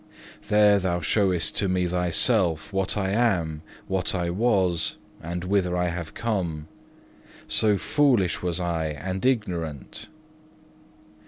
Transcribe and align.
There 0.47 0.79
Thou 0.79 1.01
showest 1.01 1.55
to 1.57 1.67
me 1.69 1.85
myself, 1.85 2.73
what 2.73 2.97
I 2.97 3.09
am, 3.11 3.61
what 3.87 4.15
I 4.15 4.31
was, 4.31 4.95
and 5.21 5.43
whither 5.43 5.77
I 5.77 5.89
have 5.89 6.15
come: 6.15 6.67
so 7.47 7.77
foolish 7.77 8.41
was 8.41 8.59
I 8.59 8.87
and 8.87 9.23
ignorant. 9.23 10.07